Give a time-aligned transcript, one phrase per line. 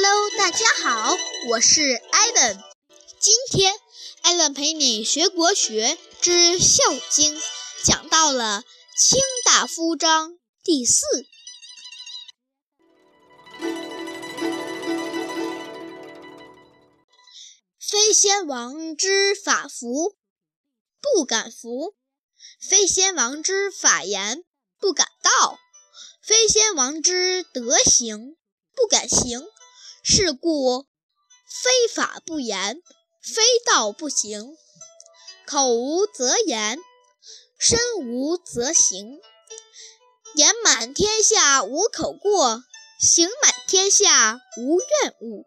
[0.00, 1.16] Hello，大家好，
[1.48, 1.80] 我是
[2.12, 2.62] 艾伦。
[3.18, 3.74] 今天
[4.22, 6.30] 艾伦陪你学国学之
[6.60, 7.36] 《孝经》，
[7.82, 8.62] 讲到了
[8.96, 11.04] 卿大夫章第四。
[17.80, 20.16] 非先王之法服，
[21.00, 21.96] 不敢服；
[22.60, 24.44] 非先王之法言，
[24.78, 25.58] 不敢道；
[26.22, 28.36] 非先王之德行，
[28.76, 29.44] 不敢行。
[30.10, 30.86] 是故，
[31.62, 32.82] 非法不言，
[33.22, 34.56] 非道不行。
[35.46, 36.78] 口无则言，
[37.58, 39.20] 身无则行。
[40.34, 42.64] 言满天下无口过，
[42.98, 45.44] 行满天下无怨物。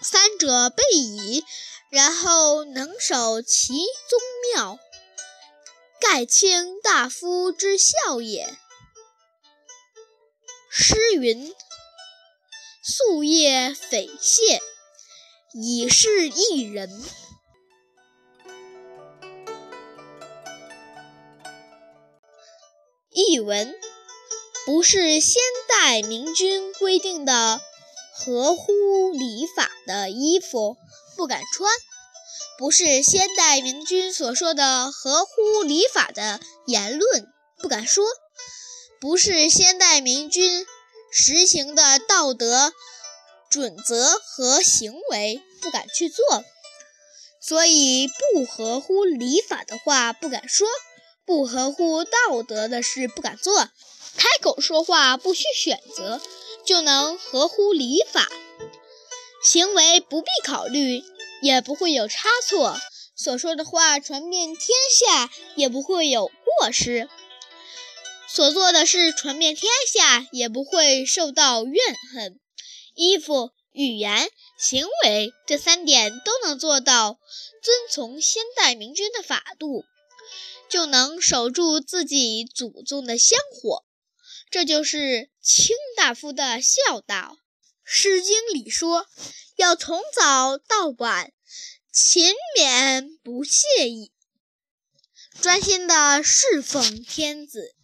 [0.00, 1.44] 三者备矣，
[1.90, 3.72] 然后能守其
[4.08, 4.20] 宗
[4.54, 4.78] 庙，
[6.00, 8.56] 盖卿大夫之孝也。
[10.70, 11.52] 诗云
[12.84, 14.60] ：“夙夜匪懈，
[15.54, 16.90] 以是一人。”
[23.14, 23.74] 译文：
[24.66, 27.60] 不是先代明君规定的。
[28.14, 30.76] 合乎礼法的衣服
[31.16, 31.70] 不敢穿，
[32.56, 37.26] 不是先代明君所说的合乎礼法的言论
[37.58, 38.04] 不敢说，
[39.00, 40.66] 不是先代明君
[41.12, 42.72] 实行的道德
[43.50, 46.44] 准则和行为不敢去做。
[47.40, 50.66] 所以，不合乎礼法的话不敢说，
[51.24, 53.68] 不合乎道德的事不敢做。
[54.16, 56.20] 开口说话不需选择。
[56.64, 58.28] 就能合乎礼法，
[59.42, 61.02] 行为不必考虑，
[61.42, 62.78] 也不会有差错；
[63.16, 67.08] 所说的话传遍天下，也不会有过失；
[68.34, 71.76] 所做的事传遍天下，也不会受到怨
[72.14, 72.40] 恨。
[72.94, 77.18] 衣服、语言、行为这三点都能做到
[77.62, 79.84] 遵从先代明君的法度，
[80.70, 83.84] 就能守住自己祖宗的香火。
[84.50, 87.36] 这就是卿大夫的孝道，
[87.84, 89.06] 《诗经》里说
[89.56, 91.32] ：“要从早到晚，
[91.92, 94.10] 勤勉不懈意，
[95.38, 97.74] 专心的侍奉天子。”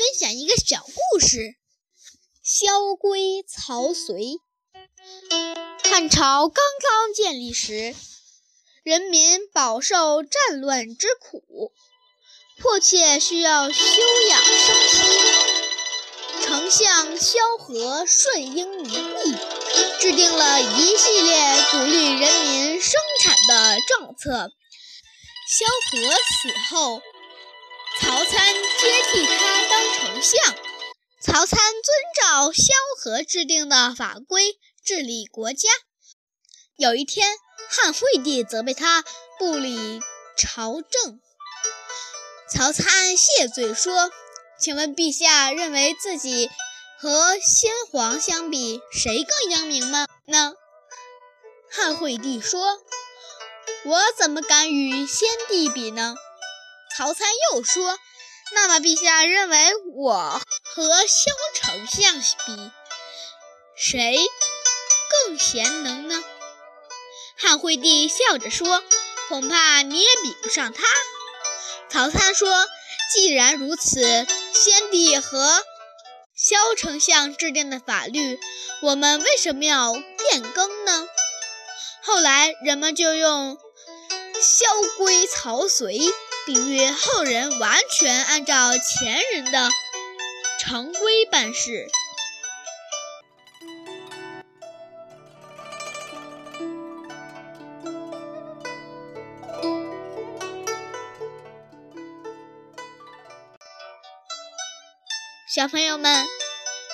[0.00, 1.56] 分享一个小故事：
[2.42, 4.38] 萧规曹随。
[5.84, 7.94] 汉朝刚刚建立时，
[8.82, 11.74] 人民饱受战乱之苦，
[12.58, 16.46] 迫切需要休养生息。
[16.46, 19.34] 丞相萧何顺应民意，
[20.00, 24.50] 制定了一系列鼓励人民生产的政策。
[25.58, 27.02] 萧何死后，
[28.00, 30.54] 曹参接替他当丞相。
[31.22, 34.58] 曹参遵照萧何制定的法规。
[34.82, 35.68] 治理国家。
[36.76, 37.36] 有一天，
[37.68, 39.04] 汉惠帝责备他
[39.38, 40.00] 不理
[40.36, 41.20] 朝政。
[42.50, 44.10] 曹参谢罪说
[44.58, 46.50] ：“请问陛下认为自己
[46.98, 50.54] 和先皇相比，谁更英明吗？”呢？
[51.70, 52.80] 汉惠帝说
[53.84, 56.16] ：“我怎么敢与先帝比呢？”
[56.96, 57.98] 曹参又说
[58.54, 59.58] ：“那么陛下认为
[59.94, 60.40] 我
[60.74, 62.70] 和萧丞相比，
[63.76, 64.18] 谁？”
[65.26, 66.22] 更贤能呢？
[67.38, 68.82] 汉惠帝笑着说
[69.28, 70.82] ：“恐怕你也比不上他。”
[71.88, 72.66] 曹参说
[73.12, 75.64] ：“既然如此，先帝和
[76.36, 78.38] 萧丞相制定的法律，
[78.82, 81.08] 我们为什么要变更呢？”
[82.02, 83.58] 后来人们就用
[84.40, 84.66] “萧
[84.98, 85.98] 规曹随”
[86.46, 89.70] 比喻后人完全按照前人的
[90.58, 91.88] 常规办事。
[105.52, 106.26] 小朋友们，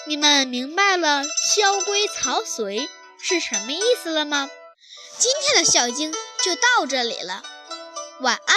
[0.06, 2.88] 你们明白了“萧规曹随”
[3.22, 4.50] 是什么意思了吗？
[5.19, 6.10] 今天的《孝经》
[6.42, 7.42] 就到这里了，
[8.20, 8.56] 晚安，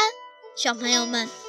[0.60, 1.49] 小朋友们。